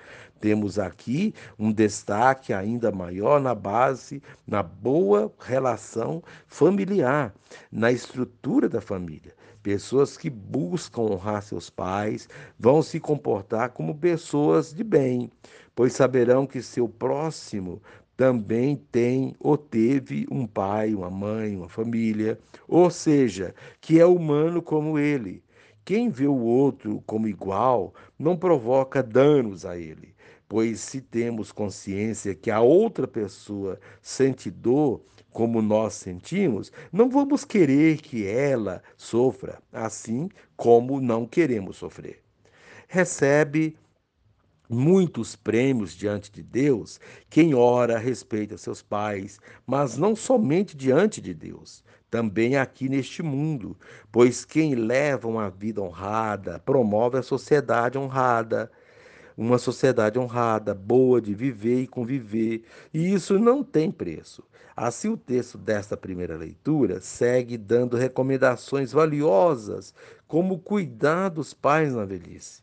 Temos 0.40 0.78
aqui 0.78 1.34
um 1.58 1.70
destaque 1.70 2.52
ainda 2.52 2.90
maior 2.90 3.40
na 3.40 3.54
base, 3.54 4.22
na 4.46 4.62
boa 4.62 5.30
relação 5.38 6.22
familiar, 6.46 7.34
na 7.70 7.92
estrutura 7.92 8.68
da 8.68 8.80
família. 8.80 9.34
Pessoas 9.62 10.16
que 10.16 10.30
buscam 10.30 11.02
honrar 11.02 11.42
seus 11.42 11.68
pais 11.68 12.26
vão 12.58 12.80
se 12.80 12.98
comportar 12.98 13.70
como 13.70 13.94
pessoas 13.94 14.72
de 14.72 14.82
bem, 14.82 15.30
pois 15.74 15.92
saberão 15.92 16.46
que 16.46 16.62
seu 16.62 16.88
próximo 16.88 17.82
também 18.16 18.76
tem 18.90 19.34
ou 19.38 19.58
teve 19.58 20.26
um 20.30 20.46
pai, 20.46 20.94
uma 20.94 21.10
mãe, 21.10 21.56
uma 21.56 21.68
família, 21.68 22.38
ou 22.66 22.90
seja, 22.90 23.54
que 23.80 24.00
é 24.00 24.06
humano 24.06 24.62
como 24.62 24.98
ele. 24.98 25.42
Quem 25.84 26.10
vê 26.10 26.26
o 26.26 26.36
outro 26.36 27.02
como 27.06 27.28
igual 27.28 27.94
não 28.18 28.36
provoca 28.36 29.02
danos 29.02 29.64
a 29.64 29.76
ele, 29.76 30.14
pois 30.48 30.80
se 30.80 31.00
temos 31.00 31.52
consciência 31.52 32.34
que 32.34 32.50
a 32.50 32.60
outra 32.60 33.06
pessoa 33.06 33.80
sente 34.02 34.50
dor, 34.50 35.02
como 35.30 35.62
nós 35.62 35.94
sentimos, 35.94 36.72
não 36.92 37.08
vamos 37.08 37.44
querer 37.44 37.98
que 38.00 38.26
ela 38.26 38.82
sofra, 38.96 39.62
assim 39.72 40.28
como 40.56 41.00
não 41.00 41.24
queremos 41.24 41.76
sofrer. 41.76 42.20
Recebe 42.88 43.76
muitos 44.68 45.34
prêmios 45.34 45.94
diante 45.94 46.30
de 46.30 46.42
Deus 46.42 47.00
quem 47.28 47.54
ora 47.54 47.98
respeita 47.98 48.58
seus 48.58 48.82
pais, 48.82 49.40
mas 49.66 49.96
não 49.96 50.14
somente 50.14 50.76
diante 50.76 51.20
de 51.20 51.34
Deus, 51.34 51.84
também 52.10 52.56
aqui 52.56 52.88
neste 52.88 53.22
mundo, 53.22 53.76
pois 54.10 54.44
quem 54.44 54.74
leva 54.74 55.28
uma 55.28 55.48
vida 55.48 55.80
honrada 55.80 56.58
promove 56.58 57.18
a 57.18 57.22
sociedade 57.22 57.96
honrada 57.96 58.70
uma 59.40 59.56
sociedade 59.56 60.18
honrada, 60.18 60.74
boa 60.74 61.18
de 61.18 61.34
viver 61.34 61.80
e 61.80 61.86
conviver, 61.86 62.62
e 62.92 63.14
isso 63.14 63.38
não 63.38 63.64
tem 63.64 63.90
preço. 63.90 64.44
Assim, 64.76 65.08
o 65.08 65.16
texto 65.16 65.56
desta 65.56 65.96
primeira 65.96 66.36
leitura 66.36 67.00
segue 67.00 67.56
dando 67.56 67.96
recomendações 67.96 68.92
valiosas, 68.92 69.94
como 70.28 70.58
cuidar 70.58 71.30
dos 71.30 71.54
pais 71.54 71.94
na 71.94 72.04
velhice. 72.04 72.62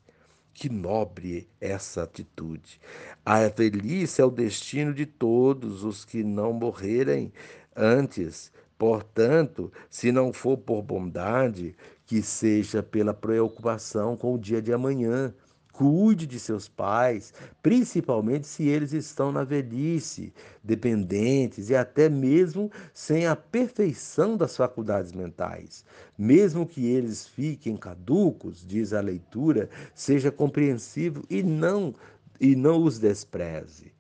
Que 0.54 0.70
nobre 0.70 1.48
essa 1.60 2.04
atitude. 2.04 2.80
A 3.26 3.48
velhice 3.48 4.22
é 4.22 4.26
o 4.26 4.32
destino 4.32 4.94
de 4.94 5.06
todos 5.06 5.84
os 5.84 6.06
que 6.06 6.24
não 6.24 6.54
morrerem 6.54 7.32
antes. 7.76 8.52
Portanto, 8.78 9.72
se 9.90 10.12
não 10.12 10.32
for 10.32 10.58
por 10.58 10.82
bondade, 10.82 11.76
que 12.06 12.22
seja 12.22 12.82
pela 12.82 13.14
preocupação 13.14 14.16
com 14.16 14.34
o 14.34 14.40
dia 14.40 14.62
de 14.62 14.72
amanhã. 14.72 15.34
Cuide 15.74 16.26
de 16.26 16.40
seus 16.40 16.68
pais, 16.68 17.32
principalmente 17.62 18.48
se 18.48 18.68
eles 18.68 18.94
estão 18.94 19.32
na 19.32 19.44
velhice, 19.44 20.34
dependentes 20.64 21.70
e 21.70 21.76
até 21.76 22.10
mesmo 22.10 22.72
sem 22.96 23.28
a 23.28 23.36
perfeição 23.36 24.36
das 24.36 24.58
faculdades 24.58 25.12
mentais. 25.12 25.86
Mesmo 26.18 26.66
que 26.66 26.88
eles 26.88 27.28
fiquem 27.28 27.78
caducos, 27.78 28.66
diz 28.66 28.92
a 28.92 29.02
leitura, 29.02 29.70
seja 29.94 30.32
compreensivo 30.32 31.24
e 31.30 31.44
não 31.44 31.94
e 32.40 32.56
não 32.56 32.84
os 32.84 32.98
despreze. 32.98 33.92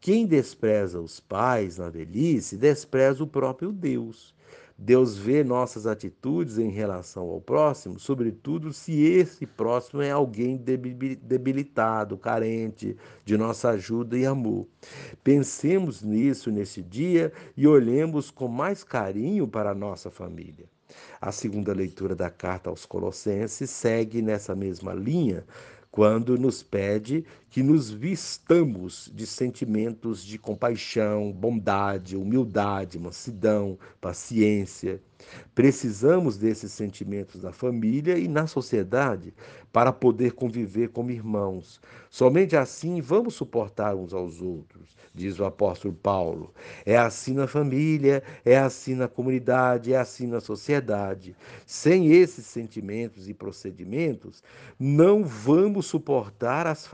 Quem 0.00 0.26
despreza 0.26 1.00
os 1.00 1.18
pais 1.18 1.78
na 1.78 1.88
velhice, 1.88 2.56
despreza 2.56 3.22
o 3.24 3.26
próprio 3.26 3.72
Deus. 3.72 4.34
Deus 4.80 5.18
vê 5.18 5.42
nossas 5.42 5.88
atitudes 5.88 6.56
em 6.56 6.70
relação 6.70 7.24
ao 7.24 7.40
próximo, 7.40 7.98
sobretudo 7.98 8.72
se 8.72 9.02
esse 9.02 9.44
próximo 9.44 10.00
é 10.00 10.12
alguém 10.12 10.56
debilitado, 10.56 12.16
carente 12.16 12.96
de 13.24 13.36
nossa 13.36 13.70
ajuda 13.70 14.16
e 14.16 14.24
amor. 14.24 14.68
Pensemos 15.24 16.00
nisso 16.00 16.52
nesse 16.52 16.80
dia 16.80 17.32
e 17.56 17.66
olhemos 17.66 18.30
com 18.30 18.46
mais 18.46 18.84
carinho 18.84 19.48
para 19.48 19.72
a 19.72 19.74
nossa 19.74 20.12
família. 20.12 20.66
A 21.20 21.32
segunda 21.32 21.72
leitura 21.72 22.14
da 22.14 22.30
carta 22.30 22.70
aos 22.70 22.86
Colossenses 22.86 23.68
segue 23.70 24.22
nessa 24.22 24.54
mesma 24.54 24.94
linha, 24.94 25.44
quando 25.90 26.38
nos 26.38 26.62
pede 26.62 27.24
que 27.50 27.62
nos 27.62 27.90
vistamos 27.90 29.10
de 29.14 29.26
sentimentos 29.26 30.22
de 30.24 30.38
compaixão, 30.38 31.32
bondade, 31.32 32.16
humildade, 32.16 32.98
mansidão, 32.98 33.78
paciência. 34.00 35.00
Precisamos 35.54 36.36
desses 36.36 36.72
sentimentos 36.72 37.42
na 37.42 37.52
família 37.52 38.18
e 38.18 38.28
na 38.28 38.46
sociedade 38.46 39.34
para 39.72 39.92
poder 39.92 40.32
conviver 40.32 40.88
como 40.88 41.10
irmãos. 41.10 41.80
Somente 42.08 42.56
assim 42.56 43.00
vamos 43.00 43.34
suportar 43.34 43.94
uns 43.94 44.14
aos 44.14 44.40
outros, 44.40 44.96
diz 45.14 45.38
o 45.38 45.44
apóstolo 45.44 45.92
Paulo. 45.92 46.54
É 46.86 46.96
assim 46.96 47.34
na 47.34 47.46
família, 47.46 48.22
é 48.44 48.56
assim 48.56 48.94
na 48.94 49.08
comunidade, 49.08 49.92
é 49.92 49.98
assim 49.98 50.26
na 50.26 50.40
sociedade. 50.40 51.36
Sem 51.66 52.12
esses 52.12 52.46
sentimentos 52.46 53.28
e 53.28 53.34
procedimentos, 53.34 54.42
não 54.78 55.24
vamos 55.24 55.86
suportar 55.86 56.66
as 56.66 56.86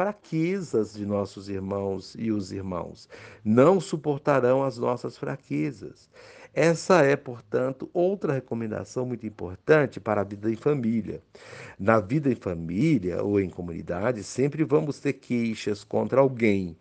fraquezas 0.45 0.93
de 0.93 1.07
nossos 1.07 1.49
irmãos 1.49 2.15
e 2.19 2.31
os 2.31 2.53
irmãos. 2.53 3.09
Não 3.43 3.81
suportarão 3.81 4.63
as 4.63 4.77
nossas 4.77 5.17
fraquezas. 5.17 6.11
Essa 6.53 7.03
é, 7.03 7.17
portanto, 7.17 7.91
outra 7.93 8.33
recomendação 8.33 9.07
muito 9.07 9.27
importante 9.27 9.99
para 9.99 10.21
a 10.21 10.25
vida 10.25 10.51
em 10.51 10.55
família. 10.55 11.23
Na 11.79 11.99
vida 11.99 12.31
em 12.31 12.35
família 12.35 13.23
ou 13.23 13.41
em 13.41 13.49
comunidade, 13.49 14.23
sempre 14.23 14.63
vamos 14.65 15.01
ter 15.01 15.15
queixas 15.15 15.83
contra 15.83 16.21
alguém. 16.21 16.77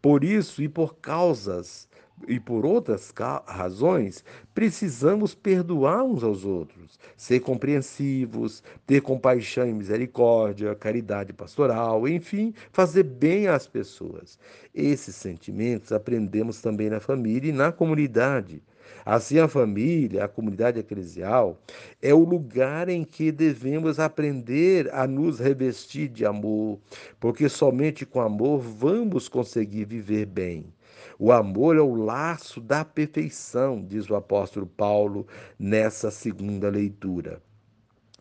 Por 0.00 0.22
isso 0.22 0.62
e 0.62 0.68
por 0.68 0.96
causas 0.96 1.88
e 2.26 2.40
por 2.40 2.64
outras 2.64 3.12
razões, 3.46 4.24
precisamos 4.54 5.34
perdoar 5.34 6.02
uns 6.02 6.24
aos 6.24 6.44
outros, 6.44 6.98
ser 7.16 7.40
compreensivos, 7.40 8.62
ter 8.86 9.00
compaixão 9.00 9.68
e 9.68 9.72
misericórdia, 9.72 10.74
caridade 10.74 11.32
pastoral, 11.32 12.08
enfim, 12.08 12.54
fazer 12.72 13.02
bem 13.02 13.48
às 13.48 13.66
pessoas. 13.66 14.38
Esses 14.74 15.14
sentimentos 15.14 15.92
aprendemos 15.92 16.60
também 16.60 16.88
na 16.88 17.00
família 17.00 17.50
e 17.50 17.52
na 17.52 17.70
comunidade. 17.70 18.62
Assim, 19.04 19.38
a 19.38 19.48
família, 19.48 20.24
a 20.24 20.28
comunidade 20.28 20.78
eclesial, 20.78 21.60
é 22.00 22.14
o 22.14 22.24
lugar 22.24 22.88
em 22.88 23.04
que 23.04 23.30
devemos 23.30 23.98
aprender 24.00 24.92
a 24.92 25.06
nos 25.06 25.38
revestir 25.38 26.08
de 26.08 26.24
amor, 26.24 26.78
porque 27.20 27.48
somente 27.48 28.06
com 28.06 28.20
amor 28.20 28.60
vamos 28.60 29.28
conseguir 29.28 29.84
viver 29.84 30.26
bem. 30.26 30.72
O 31.18 31.32
amor 31.32 31.76
é 31.76 31.80
o 31.80 31.94
laço 31.94 32.60
da 32.60 32.84
perfeição, 32.84 33.82
diz 33.82 34.08
o 34.10 34.14
apóstolo 34.14 34.66
Paulo 34.66 35.26
nessa 35.58 36.10
segunda 36.10 36.68
leitura. 36.68 37.40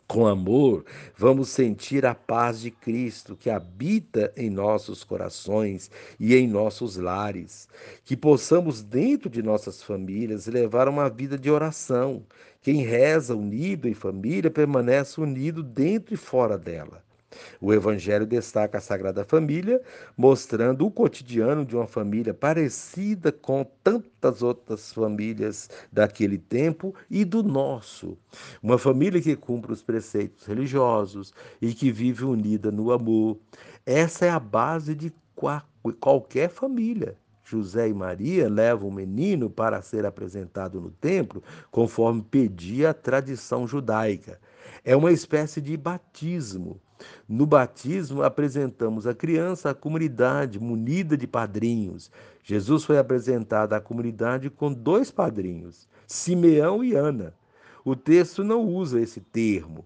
Com 0.08 0.28
amor, 0.28 0.86
vamos 1.18 1.50
sentir 1.50 2.06
a 2.06 2.14
paz 2.14 2.62
de 2.62 2.70
Cristo 2.70 3.36
que 3.36 3.50
habita 3.50 4.32
em 4.38 4.52
nossos 4.52 5.04
corações 5.04 5.90
e 6.20 6.36
em 6.36 6.48
nossos 6.48 6.96
lares. 6.96 7.68
Que 8.04 8.16
possamos, 8.16 8.84
dentro 8.84 9.30
de 9.30 9.42
nossas 9.42 9.82
famílias, 9.82 10.46
levar 10.46 10.88
uma 10.88 11.10
vida 11.10 11.38
de 11.38 11.50
oração. 11.50 12.24
Quem 12.62 12.84
reza 12.84 13.36
unido 13.36 13.88
em 13.88 13.94
família 13.94 14.52
permanece 14.52 15.20
unido 15.20 15.64
dentro 15.64 16.14
e 16.14 16.18
fora 16.18 16.58
dela. 16.58 17.05
O 17.60 17.74
Evangelho 17.74 18.26
destaca 18.26 18.78
a 18.78 18.82
Sagrada 18.82 19.24
Família, 19.24 19.82
mostrando 20.18 20.86
o 20.86 20.92
cotidiano 20.92 21.66
de 21.66 21.76
uma 21.76 21.88
família 21.88 22.34
parecida 22.34 23.32
com 23.32 23.66
tantas 23.84 24.42
outras 24.42 24.94
famílias 24.94 25.70
daquele 25.92 26.38
tempo 26.38 26.94
e 27.10 27.26
do 27.26 27.44
nosso. 27.44 28.18
Uma 28.62 28.78
família 28.78 29.22
que 29.22 29.36
cumpre 29.36 29.72
os 29.72 29.82
preceitos 29.82 30.46
religiosos 30.46 31.34
e 31.62 31.74
que 31.74 31.92
vive 31.92 32.26
unida 32.26 32.72
no 32.72 32.92
amor. 32.92 33.38
Essa 33.86 34.26
é 34.26 34.30
a 34.30 34.40
base 34.40 34.96
de 34.96 35.14
qualquer 36.00 36.50
família. 36.50 37.18
José 37.44 37.88
e 37.90 37.94
Maria 37.94 38.50
levam 38.50 38.90
o 38.90 38.92
menino 38.92 39.52
para 39.52 39.80
ser 39.82 40.04
apresentado 40.04 40.82
no 40.82 40.90
templo, 40.90 41.44
conforme 41.70 42.24
pedia 42.24 42.90
a 42.90 42.94
tradição 42.94 43.68
judaica. 43.68 44.40
É 44.84 44.96
uma 44.96 45.12
espécie 45.12 45.62
de 45.62 45.78
batismo. 45.78 46.82
No 47.28 47.46
batismo, 47.46 48.24
apresentamos 48.24 49.06
a 49.08 49.14
criança 49.14 49.70
à 49.70 49.74
comunidade 49.74 50.60
munida 50.60 51.18
de 51.18 51.28
padrinhos. 51.28 52.12
Jesus 52.44 52.84
foi 52.84 52.98
apresentado 52.98 53.74
à 53.74 53.82
comunidade 53.82 54.50
com 54.50 54.72
dois 54.72 55.12
padrinhos, 55.12 55.88
Simeão 56.08 56.84
e 56.84 56.94
Ana. 56.94 57.34
O 57.84 57.96
texto 57.96 58.44
não 58.44 58.66
usa 58.66 59.00
esse 59.00 59.22
termo. 59.22 59.86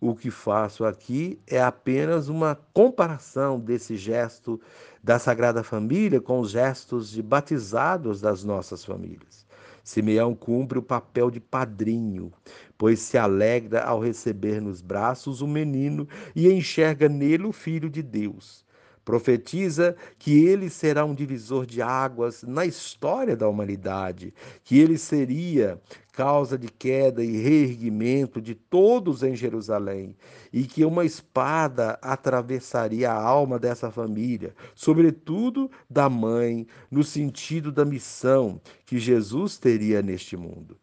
O 0.00 0.14
que 0.14 0.30
faço 0.30 0.84
aqui 0.84 1.38
é 1.46 1.60
apenas 1.60 2.28
uma 2.28 2.58
comparação 2.72 3.60
desse 3.60 3.96
gesto 3.96 4.60
da 5.02 5.18
Sagrada 5.18 5.62
Família 5.62 6.20
com 6.20 6.40
os 6.40 6.50
gestos 6.50 7.10
de 7.10 7.22
batizados 7.22 8.20
das 8.20 8.42
nossas 8.42 8.84
famílias. 8.84 9.46
Simeão 9.84 10.34
cumpre 10.34 10.78
o 10.78 10.82
papel 10.82 11.30
de 11.30 11.40
padrinho, 11.40 12.32
pois 12.80 12.98
se 13.00 13.18
alegra 13.18 13.82
ao 13.82 14.00
receber 14.00 14.58
nos 14.58 14.80
braços 14.80 15.42
o 15.42 15.46
menino 15.46 16.08
e 16.34 16.50
enxerga 16.50 17.10
nele 17.10 17.44
o 17.44 17.52
Filho 17.52 17.90
de 17.90 18.02
Deus. 18.02 18.64
Profetiza 19.04 19.94
que 20.18 20.46
ele 20.46 20.70
será 20.70 21.04
um 21.04 21.14
divisor 21.14 21.66
de 21.66 21.82
águas 21.82 22.42
na 22.42 22.64
história 22.64 23.36
da 23.36 23.46
humanidade, 23.46 24.32
que 24.64 24.78
ele 24.78 24.96
seria 24.96 25.78
causa 26.10 26.56
de 26.56 26.68
queda 26.68 27.22
e 27.22 27.36
reerguimento 27.36 28.40
de 28.40 28.54
todos 28.54 29.22
em 29.22 29.36
Jerusalém, 29.36 30.16
e 30.50 30.64
que 30.64 30.82
uma 30.82 31.04
espada 31.04 31.98
atravessaria 32.00 33.10
a 33.10 33.22
alma 33.22 33.58
dessa 33.58 33.90
família, 33.90 34.54
sobretudo 34.74 35.70
da 35.88 36.08
mãe, 36.08 36.66
no 36.90 37.04
sentido 37.04 37.70
da 37.70 37.84
missão 37.84 38.58
que 38.86 38.98
Jesus 38.98 39.58
teria 39.58 40.00
neste 40.00 40.34
mundo. 40.34 40.78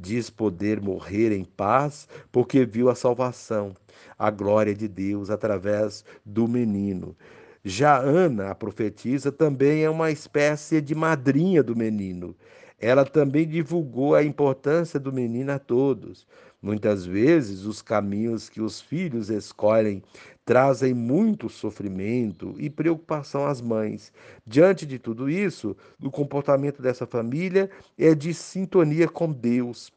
Diz 0.00 0.30
poder 0.30 0.80
morrer 0.80 1.32
em 1.32 1.42
paz 1.44 2.06
porque 2.30 2.64
viu 2.64 2.88
a 2.88 2.94
salvação, 2.94 3.74
a 4.16 4.30
glória 4.30 4.72
de 4.72 4.86
Deus 4.86 5.28
através 5.28 6.04
do 6.24 6.46
menino. 6.46 7.16
Já 7.64 7.98
Ana, 7.98 8.50
a 8.50 8.54
profetisa, 8.54 9.32
também 9.32 9.82
é 9.82 9.90
uma 9.90 10.12
espécie 10.12 10.80
de 10.80 10.94
madrinha 10.94 11.64
do 11.64 11.74
menino. 11.74 12.36
Ela 12.78 13.04
também 13.04 13.46
divulgou 13.46 14.14
a 14.14 14.22
importância 14.22 15.00
do 15.00 15.12
menino 15.12 15.50
a 15.50 15.58
todos. 15.58 16.28
Muitas 16.62 17.04
vezes, 17.04 17.64
os 17.64 17.82
caminhos 17.82 18.48
que 18.48 18.60
os 18.60 18.80
filhos 18.80 19.30
escolhem 19.30 20.00
trazem 20.48 20.94
muito 20.94 21.50
sofrimento 21.50 22.54
e 22.56 22.70
preocupação 22.70 23.46
às 23.46 23.60
mães. 23.60 24.10
Diante 24.46 24.86
de 24.86 24.98
tudo 24.98 25.28
isso, 25.28 25.76
o 26.02 26.10
comportamento 26.10 26.80
dessa 26.80 27.06
família 27.06 27.68
é 27.98 28.14
de 28.14 28.32
sintonia 28.32 29.06
com 29.06 29.30
Deus, 29.30 29.92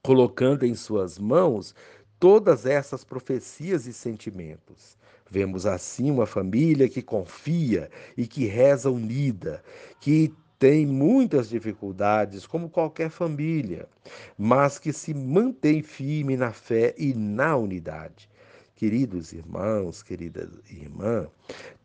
colocando 0.00 0.64
em 0.64 0.76
suas 0.76 1.18
mãos 1.18 1.74
todas 2.20 2.64
essas 2.64 3.02
profecias 3.02 3.88
e 3.88 3.92
sentimentos. 3.92 4.96
Vemos 5.28 5.66
assim 5.66 6.12
uma 6.12 6.26
família 6.26 6.88
que 6.88 7.02
confia 7.02 7.90
e 8.16 8.24
que 8.24 8.44
reza 8.44 8.88
unida, 8.88 9.64
que 9.98 10.32
tem 10.60 10.86
muitas 10.86 11.48
dificuldades, 11.48 12.46
como 12.46 12.70
qualquer 12.70 13.10
família, 13.10 13.88
mas 14.38 14.78
que 14.78 14.92
se 14.92 15.12
mantém 15.12 15.82
firme 15.82 16.36
na 16.36 16.52
fé 16.52 16.94
e 16.96 17.12
na 17.12 17.56
unidade. 17.56 18.30
Queridos 18.82 19.32
irmãos, 19.32 20.02
querida 20.02 20.50
irmã, 20.68 21.28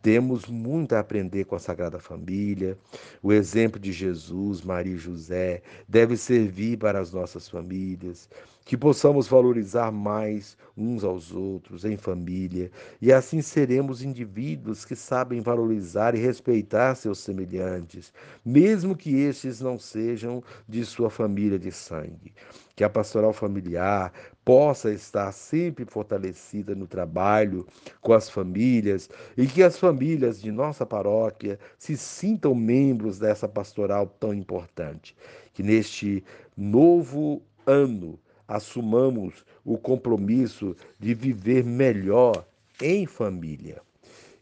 temos 0.01 0.47
muito 0.47 0.95
a 0.95 0.99
aprender 0.99 1.45
com 1.45 1.55
a 1.55 1.59
Sagrada 1.59 1.99
Família. 1.99 2.75
O 3.21 3.31
exemplo 3.31 3.79
de 3.79 3.91
Jesus, 3.91 4.63
Maria 4.63 4.95
e 4.95 4.97
José 4.97 5.61
deve 5.87 6.17
servir 6.17 6.79
para 6.79 6.99
as 6.99 7.13
nossas 7.13 7.47
famílias, 7.47 8.27
que 8.65 8.75
possamos 8.75 9.27
valorizar 9.27 9.91
mais 9.91 10.57
uns 10.75 11.03
aos 11.03 11.31
outros 11.31 11.85
em 11.85 11.95
família, 11.95 12.71
e 12.99 13.13
assim 13.13 13.43
seremos 13.43 14.01
indivíduos 14.01 14.83
que 14.83 14.95
sabem 14.95 15.39
valorizar 15.39 16.15
e 16.15 16.19
respeitar 16.19 16.95
seus 16.95 17.19
semelhantes, 17.19 18.11
mesmo 18.43 18.95
que 18.95 19.15
estes 19.19 19.61
não 19.61 19.77
sejam 19.77 20.43
de 20.67 20.83
sua 20.83 21.11
família 21.11 21.59
de 21.59 21.71
sangue. 21.71 22.33
Que 22.75 22.83
a 22.83 22.89
pastoral 22.89 23.33
familiar 23.33 24.13
possa 24.47 24.93
estar 24.93 25.29
sempre 25.33 25.83
fortalecida 25.83 26.73
no 26.73 26.87
trabalho 26.87 27.67
com 27.99 28.13
as 28.13 28.29
famílias 28.29 29.09
e 29.35 29.45
que 29.45 29.61
as 29.61 29.77
famílias 29.77 30.41
de 30.41 30.53
nossa 30.53 30.85
paróquia 30.85 31.59
se 31.77 31.97
sintam 31.97 32.55
membros 32.55 33.19
dessa 33.19 33.45
pastoral 33.45 34.07
tão 34.07 34.33
importante. 34.33 35.17
Que 35.53 35.61
neste 35.61 36.23
novo 36.55 37.41
ano 37.65 38.17
assumamos 38.47 39.43
o 39.65 39.77
compromisso 39.77 40.77
de 40.97 41.13
viver 41.13 41.65
melhor 41.65 42.47
em 42.81 43.05
família. 43.05 43.81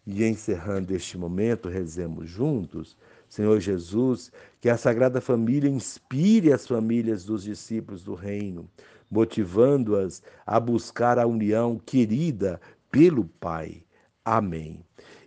E 0.06 0.24
encerrando 0.24 0.96
este 0.96 1.18
momento, 1.18 1.68
rezemos 1.68 2.30
juntos. 2.30 2.96
Senhor 3.30 3.60
Jesus, 3.60 4.32
que 4.62 4.70
a 4.70 4.78
Sagrada 4.78 5.20
Família 5.20 5.70
inspire 5.70 6.52
as 6.54 6.68
famílias 6.68 7.24
dos 7.26 7.44
discípulos 7.44 8.04
do 8.04 8.14
Reino, 8.14 8.70
motivando-as 9.10 10.22
a 10.46 10.60
buscar 10.60 11.20
a 11.20 11.28
união 11.28 11.78
querida 11.78 12.60
pelo 12.92 13.26
Pai. 13.26 13.84
Amém. 14.24 14.84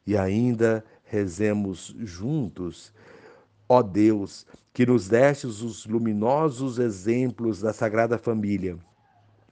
E 0.06 0.16
ainda 0.16 0.84
rezemos 1.04 1.94
juntos, 1.98 2.92
ó 3.68 3.82
Deus, 3.82 4.46
que 4.72 4.86
nos 4.86 5.08
destes 5.08 5.60
os 5.60 5.86
luminosos 5.86 6.78
exemplos 6.78 7.60
da 7.60 7.72
Sagrada 7.72 8.16
Família. 8.16 8.78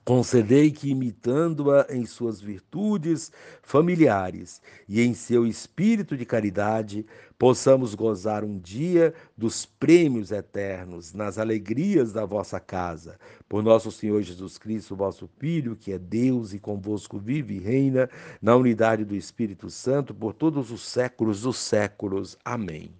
Concedei 0.06 0.70
que, 0.70 0.90
imitando-a 0.90 1.84
em 1.90 2.06
suas 2.06 2.40
virtudes 2.40 3.32
familiares 3.60 4.62
e 4.88 5.02
em 5.02 5.12
seu 5.12 5.44
espírito 5.44 6.16
de 6.16 6.24
caridade, 6.24 7.04
possamos 7.36 7.92
gozar 7.92 8.44
um 8.44 8.56
dia 8.56 9.12
dos 9.36 9.66
prêmios 9.66 10.30
eternos, 10.30 11.12
nas 11.12 11.38
alegrias 11.38 12.12
da 12.12 12.24
vossa 12.24 12.60
casa. 12.60 13.18
Por 13.48 13.64
nosso 13.64 13.90
Senhor 13.90 14.22
Jesus 14.22 14.58
Cristo, 14.58 14.94
vosso 14.94 15.28
Filho, 15.40 15.74
que 15.74 15.90
é 15.90 15.98
Deus 15.98 16.54
e 16.54 16.60
convosco 16.60 17.18
vive 17.18 17.56
e 17.56 17.58
reina, 17.58 18.08
na 18.40 18.54
unidade 18.54 19.04
do 19.04 19.16
Espírito 19.16 19.68
Santo, 19.68 20.14
por 20.14 20.32
todos 20.34 20.70
os 20.70 20.82
séculos 20.82 21.40
dos 21.40 21.56
séculos. 21.56 22.38
Amém. 22.44 22.92